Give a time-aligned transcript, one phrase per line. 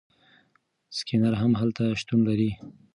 [0.97, 2.51] سکینر هم هلته شتون لري.